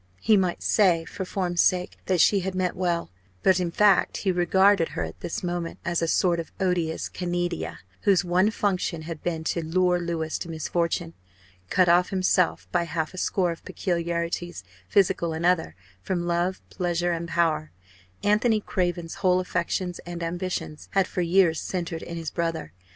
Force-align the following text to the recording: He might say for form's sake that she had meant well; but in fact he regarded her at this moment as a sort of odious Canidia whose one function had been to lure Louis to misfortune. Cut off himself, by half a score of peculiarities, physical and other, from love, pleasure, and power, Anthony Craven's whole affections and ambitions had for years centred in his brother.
He 0.19 0.35
might 0.35 0.63
say 0.63 1.05
for 1.05 1.25
form's 1.25 1.61
sake 1.61 1.95
that 2.07 2.19
she 2.19 2.39
had 2.39 2.55
meant 2.55 2.75
well; 2.75 3.11
but 3.43 3.59
in 3.59 3.69
fact 3.69 4.17
he 4.17 4.31
regarded 4.31 4.89
her 4.97 5.03
at 5.03 5.19
this 5.19 5.43
moment 5.43 5.77
as 5.85 6.01
a 6.01 6.07
sort 6.07 6.39
of 6.39 6.51
odious 6.59 7.07
Canidia 7.07 7.81
whose 8.01 8.25
one 8.25 8.49
function 8.49 9.03
had 9.03 9.21
been 9.21 9.43
to 9.43 9.63
lure 9.63 9.99
Louis 9.99 10.39
to 10.39 10.49
misfortune. 10.49 11.13
Cut 11.69 11.87
off 11.87 12.09
himself, 12.09 12.67
by 12.71 12.85
half 12.85 13.13
a 13.13 13.17
score 13.19 13.51
of 13.51 13.63
peculiarities, 13.63 14.63
physical 14.89 15.33
and 15.33 15.45
other, 15.45 15.75
from 16.01 16.25
love, 16.25 16.67
pleasure, 16.71 17.11
and 17.11 17.27
power, 17.29 17.71
Anthony 18.23 18.59
Craven's 18.59 19.13
whole 19.21 19.39
affections 19.39 19.99
and 19.99 20.23
ambitions 20.23 20.87
had 20.93 21.05
for 21.05 21.21
years 21.21 21.61
centred 21.61 22.01
in 22.01 22.17
his 22.17 22.31
brother. 22.31 22.73